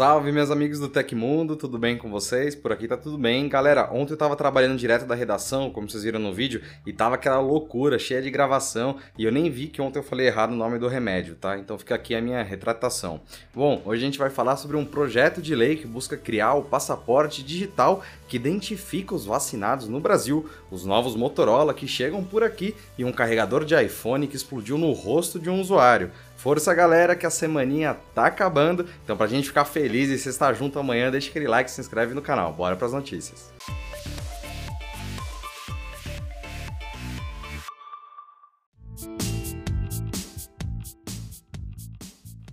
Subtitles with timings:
[0.00, 2.54] Salve, meus amigos do Tecmundo, tudo bem com vocês?
[2.54, 3.46] Por aqui tá tudo bem.
[3.50, 7.16] Galera, ontem eu tava trabalhando direto da redação, como vocês viram no vídeo, e tava
[7.16, 10.56] aquela loucura, cheia de gravação, e eu nem vi que ontem eu falei errado o
[10.56, 11.58] nome do remédio, tá?
[11.58, 13.20] Então fica aqui a minha retratação.
[13.54, 16.62] Bom, hoje a gente vai falar sobre um projeto de lei que busca criar o
[16.62, 22.74] passaporte digital que identifica os vacinados no Brasil, os novos Motorola que chegam por aqui
[22.96, 26.10] e um carregador de iPhone que explodiu no rosto de um usuário.
[26.42, 30.54] Força galera que a semaninha tá acabando, então pra gente ficar feliz e você estar
[30.54, 32.50] junto amanhã, deixa aquele like se inscreve no canal.
[32.50, 33.52] Bora pras notícias.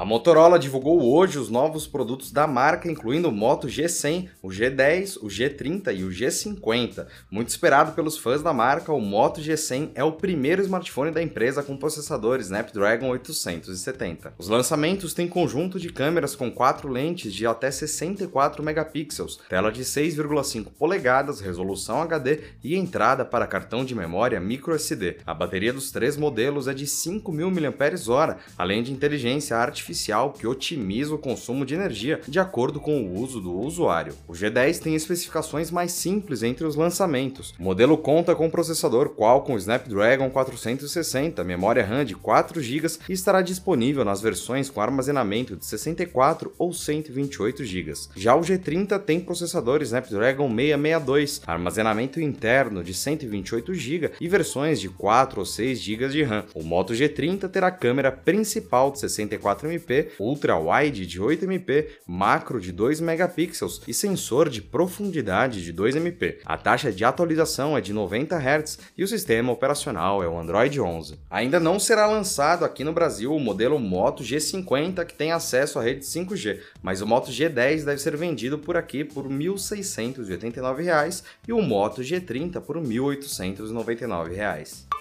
[0.00, 5.18] A Motorola divulgou hoje os novos produtos da marca, incluindo o Moto G100, o G10,
[5.18, 7.06] o G30 e o G50.
[7.30, 11.62] Muito esperado pelos fãs da marca, o Moto G100 é o primeiro smartphone da empresa
[11.62, 14.32] com processador Snapdragon 870.
[14.38, 19.82] Os lançamentos têm conjunto de câmeras com quatro lentes de até 64 megapixels, tela de
[19.82, 25.18] 6,5 polegadas, resolução HD e entrada para cartão de memória microSD.
[25.26, 30.46] A bateria dos três modelos é de 5.000 mAh, além de inteligência artificial artificial que
[30.46, 34.14] otimiza o consumo de energia de acordo com o uso do usuário.
[34.28, 37.52] O G10 tem especificações mais simples entre os lançamentos.
[37.58, 43.42] O modelo conta com processador Qualcomm Snapdragon 460, memória RAM de 4 GB e estará
[43.42, 47.92] disponível nas versões com armazenamento de 64 ou 128 GB.
[48.14, 54.88] Já o G30 tem processador Snapdragon 662, armazenamento interno de 128 GB e versões de
[54.88, 56.44] 4 ou 6 GB de RAM.
[56.54, 61.98] O Moto G30 terá câmera principal de 64 MP MP, ultra wide de 8 MP,
[62.06, 66.38] macro de 2 megapixels e sensor de profundidade de 2 MP.
[66.44, 70.80] A taxa de atualização é de 90 Hz e o sistema operacional é o Android
[70.80, 71.18] 11.
[71.30, 75.82] Ainda não será lançado aqui no Brasil o modelo Moto G50 que tem acesso à
[75.82, 81.52] rede 5G, mas o Moto G10 deve ser vendido por aqui por R$ 1.689 e
[81.52, 84.99] o Moto G30 por R$ 1.899.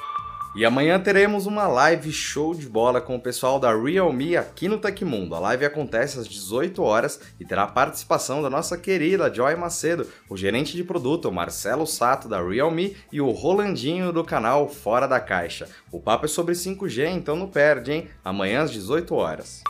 [0.56, 4.80] E amanhã teremos uma live show de bola com o pessoal da Realme aqui no
[4.80, 5.36] Tecmundo.
[5.36, 10.36] A live acontece às 18 horas e terá participação da nossa querida Joy Macedo, o
[10.36, 15.70] gerente de produto, Marcelo Sato da Realme e o Rolandinho do canal Fora da Caixa.
[15.92, 18.08] O papo é sobre 5G, então não perde, hein?
[18.26, 19.62] Amanhã às 18 horas.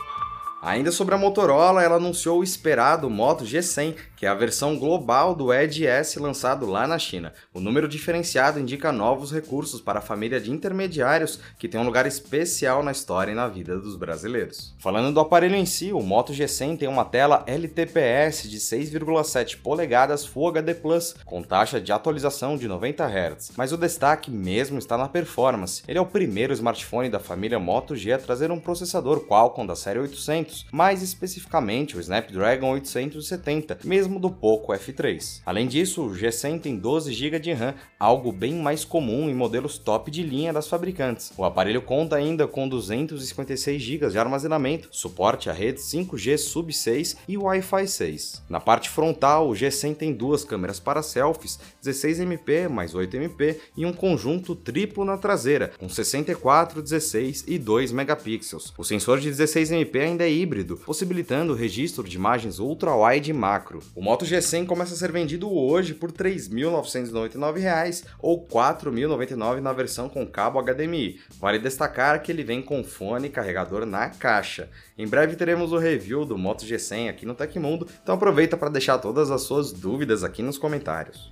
[0.62, 5.34] Ainda sobre a Motorola, ela anunciou o esperado Moto G100, que é a versão global
[5.34, 7.32] do Edge S lançado lá na China.
[7.54, 12.04] O número diferenciado indica novos recursos para a família de intermediários que tem um lugar
[12.04, 14.76] especial na história e na vida dos brasileiros.
[14.78, 20.26] Falando do aparelho em si, o Moto G100 tem uma tela LTPS de 6,7 polegadas
[20.26, 23.52] Full HD Plus, com taxa de atualização de 90 Hz.
[23.56, 25.82] Mas o destaque mesmo está na performance.
[25.88, 29.74] Ele é o primeiro smartphone da família Moto G a trazer um processador Qualcomm da
[29.74, 35.42] série 800 mais especificamente o Snapdragon 870, mesmo do Poco F3.
[35.44, 39.78] Além disso, o G100 tem 12 GB de RAM, algo bem mais comum em modelos
[39.78, 41.32] top de linha das fabricantes.
[41.36, 47.16] O aparelho conta ainda com 256 GB de armazenamento, suporte à rede 5G Sub 6
[47.28, 48.42] e Wi-Fi 6.
[48.48, 53.92] Na parte frontal, o G100 tem duas câmeras para selfies, 16MP mais 8MP e um
[53.92, 58.72] conjunto triplo na traseira, com 64, 16 e 2 megapixels.
[58.76, 63.80] O sensor de 16MP ainda é híbrido, possibilitando o registro de imagens ultra-wide e macro.
[63.94, 69.72] O Moto G100 começa a ser vendido hoje por R$ 3.999 ou R$ 4.099 na
[69.72, 71.20] versão com cabo HDMI.
[71.38, 74.68] Vale destacar que ele vem com fone e carregador na caixa.
[74.96, 78.98] Em breve teremos o review do Moto G100 aqui no Tecmundo, então aproveita para deixar
[78.98, 81.28] todas as suas dúvidas aqui nos comentários.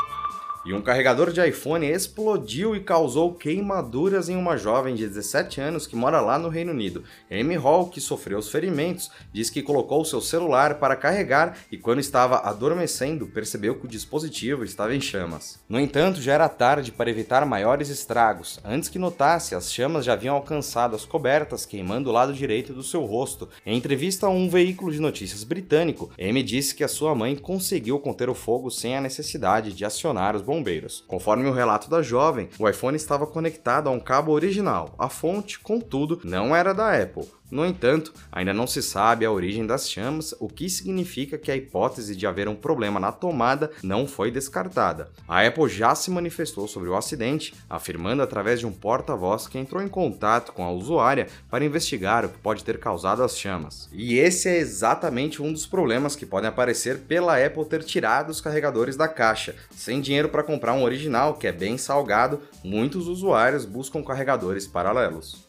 [0.67, 5.87] E um carregador de iPhone explodiu e causou queimaduras em uma jovem de 17 anos
[5.87, 7.05] que mora lá no Reino Unido.
[7.31, 12.01] Amy Hall, que sofreu os ferimentos, diz que colocou seu celular para carregar e quando
[12.01, 15.59] estava adormecendo percebeu que o dispositivo estava em chamas.
[15.69, 18.61] No entanto, já era tarde para evitar maiores estragos.
[18.65, 22.83] Antes que notasse, as chamas já haviam alcançado as cobertas, queimando o lado direito do
[22.83, 23.49] seu rosto.
[23.65, 27.99] Em entrevista a um veículo de notícias britânico, Amy disse que a sua mãe conseguiu
[27.99, 31.05] conter o fogo sem a necessidade de acionar os bombeiros.
[31.07, 34.95] Conforme o relato da jovem, o iPhone estava conectado a um cabo original.
[34.99, 37.29] A fonte, contudo, não era da Apple.
[37.51, 41.57] No entanto, ainda não se sabe a origem das chamas, o que significa que a
[41.57, 45.11] hipótese de haver um problema na tomada não foi descartada.
[45.27, 49.83] A Apple já se manifestou sobre o acidente, afirmando através de um porta-voz que entrou
[49.83, 53.89] em contato com a usuária para investigar o que pode ter causado as chamas.
[53.93, 58.41] E esse é exatamente um dos problemas que podem aparecer pela Apple ter tirado os
[58.41, 59.55] carregadores da caixa.
[59.71, 65.48] Sem dinheiro para comprar um original, que é bem salgado, muitos usuários buscam carregadores paralelos.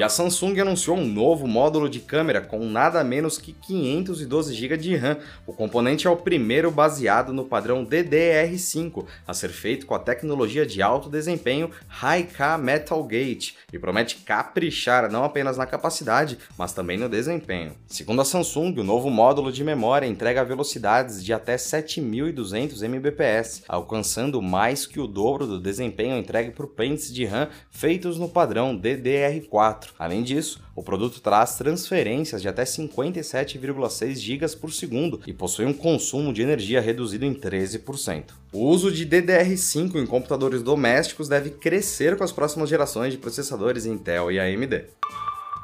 [0.00, 4.78] E a Samsung anunciou um novo módulo de câmera com nada menos que 512 GB
[4.78, 5.18] de RAM.
[5.46, 10.64] O componente é o primeiro baseado no padrão DDR5, a ser feito com a tecnologia
[10.64, 16.96] de alto desempenho High-K Metal Gate e promete caprichar não apenas na capacidade, mas também
[16.96, 17.76] no desempenho.
[17.86, 24.40] Segundo a Samsung, o novo módulo de memória entrega velocidades de até 7200 Mbps, alcançando
[24.40, 29.89] mais que o dobro do desempenho entregue por pentes de RAM feitos no padrão DDR4.
[29.98, 35.72] Além disso, o produto traz transferências de até 57,6 GB por segundo e possui um
[35.72, 38.24] consumo de energia reduzido em 13%.
[38.52, 43.86] O uso de DDR5 em computadores domésticos deve crescer com as próximas gerações de processadores
[43.86, 44.86] Intel e AMD.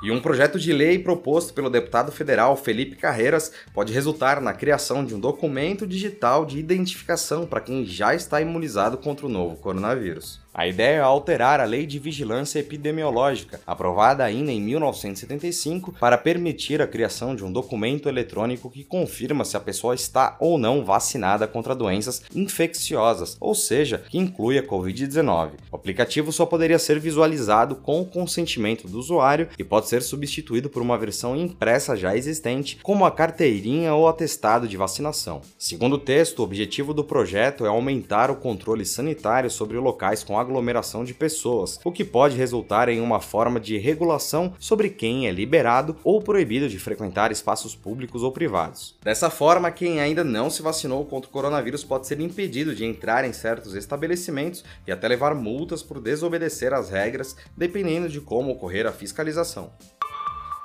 [0.02, 5.02] E um projeto de lei proposto pelo deputado federal Felipe Carreiras pode resultar na criação
[5.02, 10.44] de um documento digital de identificação para quem já está imunizado contra o novo coronavírus.
[10.58, 16.80] A ideia é alterar a Lei de Vigilância Epidemiológica, aprovada ainda em 1975, para permitir
[16.80, 21.46] a criação de um documento eletrônico que confirma se a pessoa está ou não vacinada
[21.46, 25.50] contra doenças infecciosas, ou seja, que inclui a Covid-19.
[25.70, 30.68] O aplicativo só poderia ser visualizado com o consentimento do usuário e pode ser substituído
[30.68, 35.40] por uma versão impressa já existente, como a carteirinha ou atestado de vacinação.
[35.58, 40.38] Segundo o texto, o objetivo do projeto é aumentar o controle sanitário sobre locais com
[40.38, 45.30] aglomeração de pessoas, o que pode resultar em uma forma de regulação sobre quem é
[45.30, 48.94] liberado ou proibido de frequentar espaços públicos ou privados.
[49.02, 53.24] Dessa forma, quem ainda não se vacinou contra o coronavírus pode ser impedido de entrar
[53.24, 58.86] em certos estabelecimentos e até levar multas por desobedecer às regras, dependendo de como ocorrer
[58.86, 59.70] a fiscalização.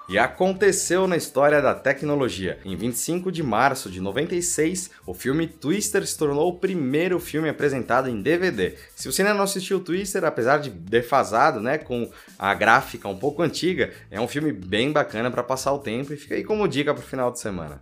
[0.10, 2.60] E aconteceu na história da tecnologia.
[2.66, 8.10] Em 25 de março de 96, o filme Twister se tornou o primeiro filme apresentado
[8.10, 8.76] em DVD.
[8.96, 13.42] Se você ainda não assistiu Twister, apesar de defasado, né, com a gráfica um pouco
[13.42, 16.94] antiga, é um filme bem bacana para passar o tempo e fica aí como dica
[16.94, 17.82] para o final de semana.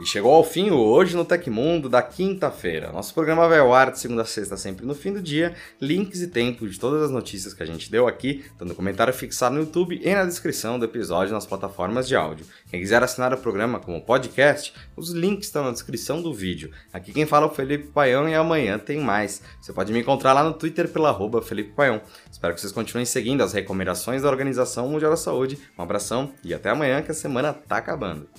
[0.00, 2.90] E chegou ao fim o Hoje no Tecmundo da quinta-feira.
[2.90, 5.54] Nosso programa vai ao ar de segunda a sexta, sempre no fim do dia.
[5.78, 9.12] Links e tempo de todas as notícias que a gente deu aqui, tanto no comentário
[9.12, 12.46] fixado no YouTube e na descrição do episódio nas plataformas de áudio.
[12.70, 16.70] Quem quiser assinar o programa como podcast, os links estão na descrição do vídeo.
[16.90, 19.42] Aqui quem fala é o Felipe Paião e amanhã tem mais.
[19.60, 22.00] Você pode me encontrar lá no Twitter pela Felipe Paião.
[22.32, 25.58] Espero que vocês continuem seguindo as recomendações da Organização Mundial da Saúde.
[25.78, 28.30] Um abração e até amanhã que a semana tá acabando.